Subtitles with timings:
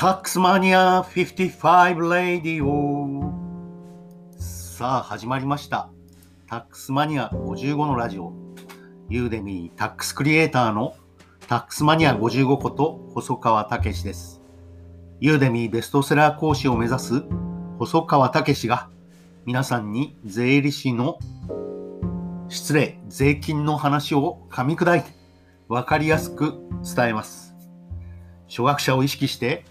[0.00, 3.34] タックスマニア55レディオ
[4.38, 5.90] さあ始まりました。
[6.48, 8.32] タックスマニア55のラジオ。
[9.10, 10.96] ユーデミータックスクリエイターの
[11.48, 14.40] タックスマニア55こと細川武です。
[15.20, 17.22] ユーデミーベストセラー講師を目指す
[17.78, 18.88] 細川武が
[19.44, 21.18] 皆さんに税理士の
[22.48, 25.10] 失礼税金の話を噛み砕いて
[25.68, 26.54] 分かりやすく
[26.96, 27.54] 伝えます。
[28.48, 29.66] 初学者を意識して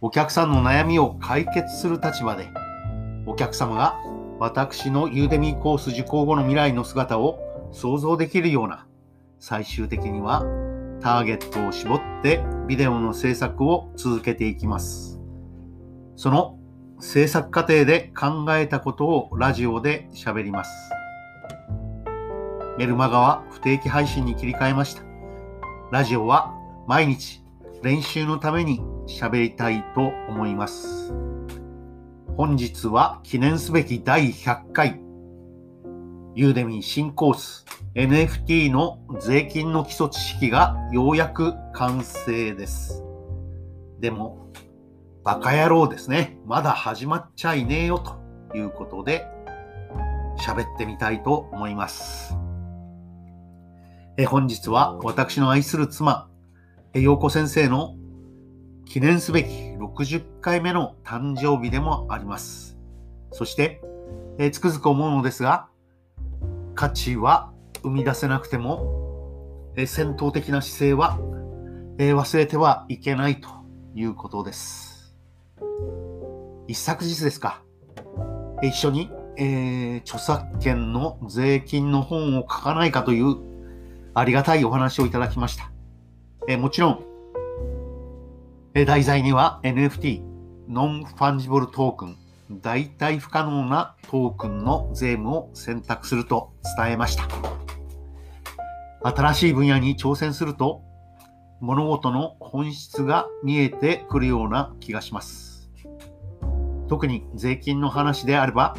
[0.00, 2.48] お客さんの悩みを解決する立場で、
[3.26, 3.98] お客様が
[4.38, 7.40] 私のユーデミーコース受講後の未来の姿を
[7.72, 8.86] 想像できるような、
[9.40, 10.44] 最終的には
[11.00, 15.20] ターゲットを絞ってビデオの制作を続けていきます。
[16.14, 16.60] その
[17.00, 20.70] 制作過程で考えたことをラジオで喋ります。
[22.78, 25.02] メルマガは不定期配信に切り替えました。
[25.90, 26.54] ラジオは
[26.86, 27.42] 毎日
[27.82, 31.12] 練習のために喋りたいと思います。
[32.36, 35.00] 本日は記念すべき第100回
[36.36, 43.02] ユーデミー新コース NFT の税金の基礎知識がようやく完成です。
[43.98, 44.52] でも、
[45.24, 46.38] バカ野郎ですね。
[46.46, 49.26] まだ始まっちゃいねえよということで
[50.38, 52.36] 喋ってみたいと思います。
[54.16, 56.28] え本日は私の愛する妻、
[56.94, 57.96] 陽子先生の
[58.88, 62.78] 記念すべき60回目の誕生日でもあります。
[63.32, 63.82] そして、
[64.38, 65.68] えー、つくづく思うのですが、
[66.74, 71.18] 価値は生み出せなくても、えー、戦闘的な姿勢は、
[71.98, 73.50] えー、忘れてはいけないと
[73.94, 75.14] いうことです。
[76.66, 77.62] 一昨日ですか。
[78.62, 83.36] 一緒に、え、著作権の税金の本を書かないかという
[84.14, 85.70] ありがたいお話をいただきました。
[86.48, 87.07] えもちろん、
[88.84, 90.22] 題材には NFT、
[90.68, 92.16] non-fungible token、
[92.60, 97.26] 代替不可能なトークンの税務を選択すると伝えました。
[99.02, 100.82] 新しい分野に挑戦すると、
[101.60, 105.70] 物事の本質が見えてくるような気がします。
[106.88, 108.76] 特に税金の話であれば、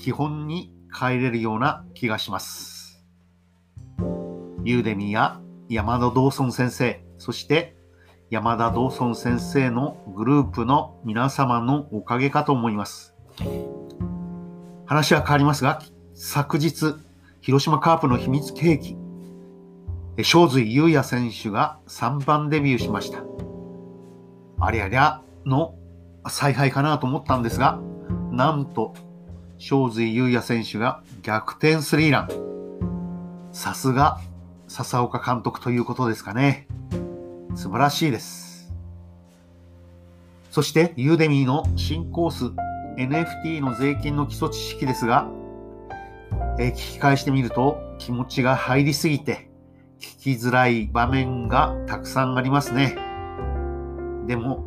[0.00, 3.04] 基本に帰れるような気がします。
[4.64, 7.76] ユーデミーや山田道尊先生、そして
[8.30, 13.12] 山田道尊先生のグループの皆様のおかげかと思います。
[14.86, 15.82] 話は変わりますが、
[16.14, 16.94] 昨日、
[17.40, 18.96] 広島カープの秘密兵器、
[20.22, 23.24] 正髄優也選手が3番デビューしました。
[24.60, 25.74] ありゃりゃの
[26.28, 27.80] 采配かなと思ったんですが、
[28.30, 28.94] なんと、
[29.58, 32.28] 正髄優也選手が逆転スリーラン。
[33.50, 34.20] さすが
[34.68, 36.68] 笹岡監督ということですかね。
[37.54, 38.72] 素晴らしいです。
[40.50, 42.44] そして、ユーデミーの新コース
[42.96, 45.28] NFT の税金の基礎知識ですが、
[46.58, 49.50] え、聞き返してみると気持ちが入りすぎて
[50.00, 52.96] 聞きづらい場面がたくさんありますね。
[54.26, 54.64] でも、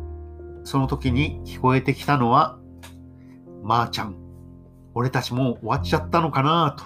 [0.64, 2.58] その時に聞こえてきたのは、
[3.62, 4.16] まー、あ、ちゃん、
[4.94, 6.84] 俺たちもう終わっちゃったのかなと。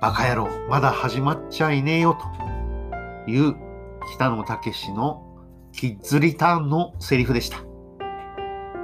[0.00, 2.18] バカ野郎、まだ始まっちゃいねえよ
[3.26, 3.67] という
[4.14, 5.36] 北野武の
[5.72, 7.58] キッズリターンのセリフでした。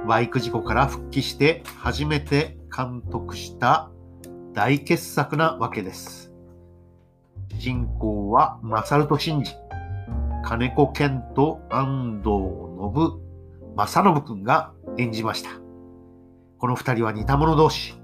[0.07, 3.89] バイク事故から復帰して初めて監督した
[4.53, 6.31] 大傑作なわけです。
[7.51, 9.53] 主人公はマサルト真治、
[10.43, 12.29] 金子健と安藤
[12.93, 13.21] 信
[13.75, 15.49] 正信くんが演じました。
[16.59, 17.95] この二人は似た者同士。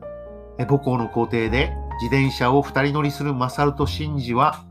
[0.57, 4.65] 母校の校庭で自転車を二人乗りするマサルとシンジは、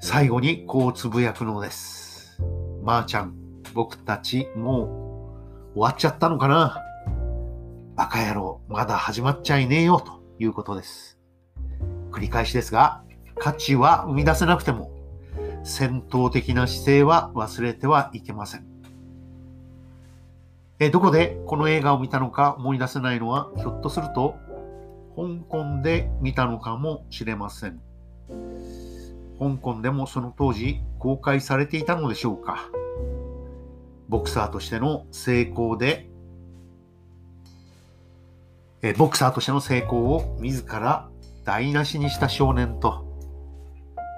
[0.00, 2.40] 最後にこうつぶやくのです。
[2.82, 3.34] まー、あ、ちゃん、
[3.74, 6.82] 僕たちもう終わっちゃったのかな？
[7.96, 11.18] バカ野郎、まだ始まっちゃいねえよ、ということです。
[12.12, 13.02] 繰り返しですが、
[13.38, 14.92] 価値は生み出せなくても、
[15.64, 18.66] 戦闘的な姿勢は忘れてはいけません。
[20.78, 24.36] えどこでこの映画を見たのか思い出せないのは、ひょっとすると
[25.16, 27.80] 香港で見たのかもしれません。
[29.38, 32.68] 香港でもその当時公開されていたのでしょうか。
[34.08, 36.08] ボクサーとしての成功で、
[38.80, 41.08] えボクサーとしての成功を自ら
[41.44, 43.04] 台無しにした少年と、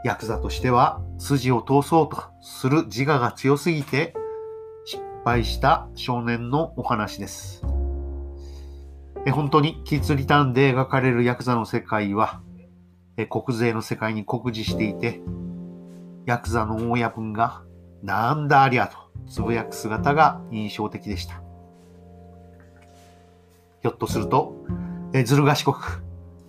[0.04, 4.14] ヤクザとしては筋を通そうとする自我が強すぎて
[4.86, 7.62] 失敗した少年のお話です。
[9.26, 12.40] え本当にキッズリターンで描かれるヤクザの世界は、
[13.16, 15.20] え国税の世界に酷似していて、
[16.26, 17.62] ヤクザの親分が、
[18.02, 18.96] なんだありゃと
[19.28, 21.42] つぶやく姿が印象的でした。
[23.82, 24.54] ひょっとすると、
[25.12, 26.02] えずる賢く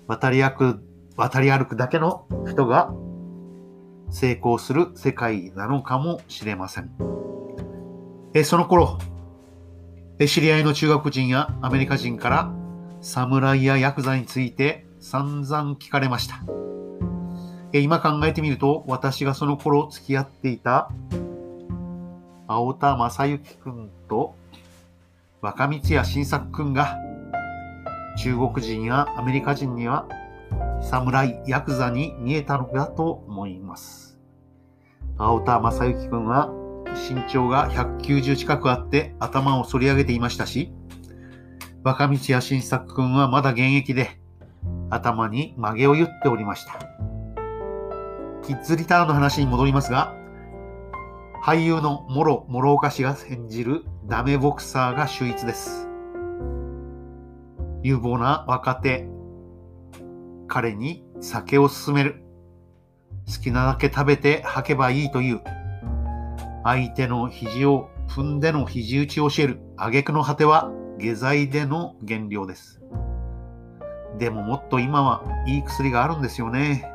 [0.07, 0.83] 渡り歩く、
[1.17, 2.93] 渡り歩くだけの人が
[4.09, 6.91] 成功する世界なのかもしれません。
[8.33, 8.97] えその頃、
[10.19, 12.53] え知り合いの中国人やアメリカ人から
[13.01, 16.39] 侍やヤクザについて散々聞かれました。
[17.73, 20.91] 今考えてみると、私がその頃付き合っていた
[22.47, 24.35] 青田正幸くんと
[25.41, 26.97] 若光谷新作くんが
[28.19, 30.07] 中国人やアメリカ人には
[30.81, 34.19] 侍、ヤクザに見えたのだと思います。
[35.17, 36.51] 青田正幸くんは
[37.09, 40.71] 身長が190近くあって頭を反り上げていましたし、
[41.83, 44.20] 若道や新作くんはまだ現役で
[44.91, 46.79] 頭に曲げを言っておりました。
[48.43, 50.13] キッズリターンの話に戻りますが、
[51.43, 55.87] 俳優の諸諸岡氏が演じるダメボクサーが秀逸です。
[57.81, 59.07] 有望な若手、
[60.47, 62.23] 彼に酒を勧める。
[63.25, 65.41] 好きなだけ食べて吐けばいいという。
[66.63, 69.61] 相手の肘を踏んでの肘打ちを教える。
[69.77, 72.81] 挙句の果ては下剤での減量です。
[74.21, 76.85] でももっと今はいい薬があるんですよね。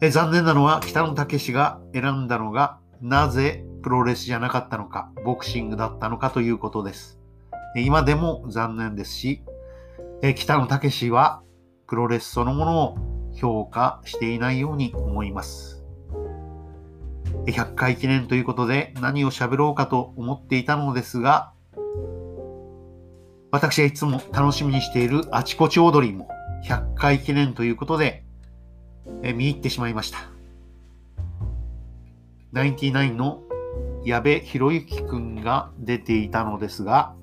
[0.00, 7.20] え残念なのは北野武が選んだのがなぜプロレスじゃなかったのか、ボクシングだったのかということです。
[7.76, 9.44] 今でも残念ですし、
[10.22, 11.40] え北野武は
[11.86, 12.98] プロレスそのものを
[13.36, 15.84] 評価していないように思います。
[17.46, 21.52] 100回記念ということで何を喋ろうかと思っていたのですが、
[23.50, 26.28] 私がいつも楽しみにしているあちこち踊りも
[26.64, 28.24] 100回記念ということで、
[29.22, 30.18] え見入ってしまいました。
[32.52, 33.42] ナインティナインの
[34.04, 37.14] 矢部博之くんが出ていたのですが、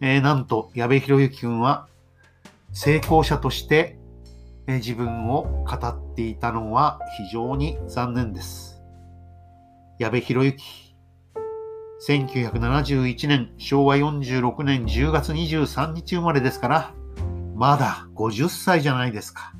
[0.00, 1.88] えー、なんと矢部博之君は
[2.72, 3.98] 成功者として、
[4.66, 8.82] え、自分を語っていたのは非常に残念です。
[9.98, 10.91] 矢部博之
[12.06, 16.94] 1971年昭和46年10月23日生まれですから
[17.54, 19.54] まだ50歳じゃないですか。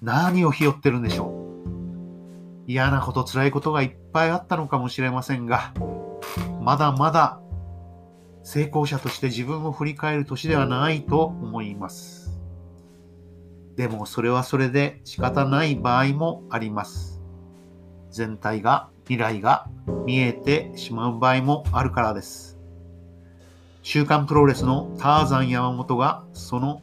[0.00, 2.70] 何をひよってるんでしょう。
[2.70, 5.74] 嫌なこと、辛いことがいっぱいあったのかもしれませんが、
[6.62, 7.38] まだまだ
[8.42, 12.40] 成功者として自分を振り返る年ではないと思います。
[13.76, 17.20] でもそれはそれで仕方ない場合もあります。
[18.10, 19.66] 全体が、未来が
[20.06, 22.56] 見えてしまう場合もあるからです。
[23.82, 26.80] 週刊プロレスのターザン山本がその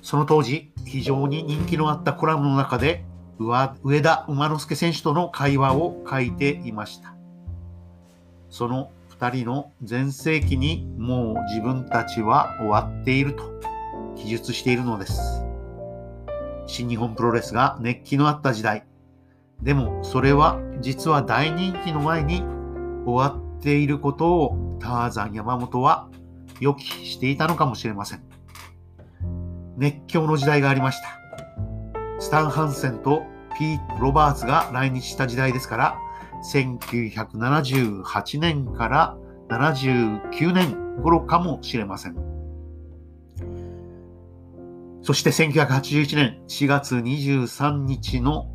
[0.00, 3.04] その当時非常に人気のあったコラムの中で
[3.38, 7.14] 上田馬之助選手との会話を書いていました。
[8.48, 13.60] その2人の全盛期にもう自分たちは終わっていると
[14.16, 15.44] 記述しているのです。
[16.66, 18.89] 新日本プロレスが熱気のあった時代。
[19.62, 22.42] でもそれは実は大人気の前に
[23.04, 26.08] 終わっていることをターザン山本は
[26.60, 28.22] 予期していたのかもしれません。
[29.76, 31.08] 熱狂の時代がありました。
[32.18, 33.22] スタン・ハンセンと
[33.58, 35.98] ピート・ロバーツが来日した時代ですから、
[36.52, 39.16] 1978年から
[39.48, 42.16] 79年頃かもしれません。
[45.02, 48.48] そして1981年4月23日の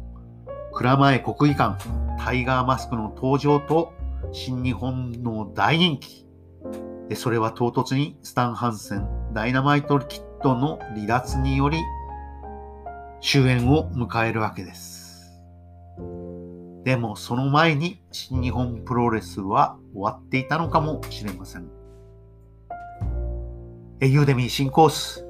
[0.76, 1.82] 蔵前国技館
[2.20, 3.94] タイガーマスクの登場と
[4.34, 6.28] 新日本の大人気。
[7.16, 11.80] それは唐突にスタン・ハンセン、ダイナマイト・キットの離脱により
[13.22, 15.42] 終焉を迎えるわけです。
[16.84, 21.70] でもその前に新日本プロレスは終わっていたのかもしれません。
[24.02, 25.26] ユーデミー新コース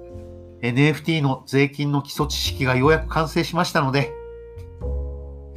[0.63, 4.11] NFT の税金の基礎知識がようやく完成しましたので、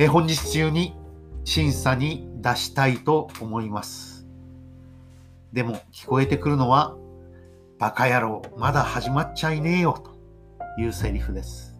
[0.00, 0.95] え本日中に
[1.45, 4.28] 審査に出したいと思います。
[5.52, 6.97] でも聞こえてくるのは、
[7.81, 10.00] バカ野郎、まだ始まっちゃいねえよ
[10.76, 11.75] というセリフです。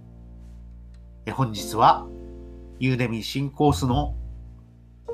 [1.27, 2.09] え本日は
[2.81, 4.17] ユーデミー新コースの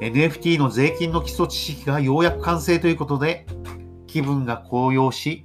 [0.00, 3.44] NFT の税金の基礎知識がようやく完成ということで、
[4.06, 5.44] 気分が高揚し、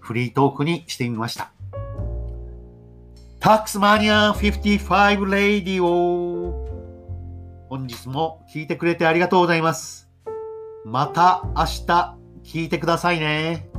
[0.00, 1.50] フリートークにしてみました。
[3.40, 6.63] タックスマニア55レイディオ
[7.68, 10.08] 本日も聞いてくれてありがとうございます。
[10.84, 13.73] また明日聞いてくださいね。